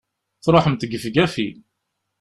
[0.43, 1.49] Truḥemt gefgafi!